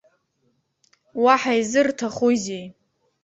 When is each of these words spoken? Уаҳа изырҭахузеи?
Уаҳа 1.23 1.53
изырҭахузеи? 1.61 2.65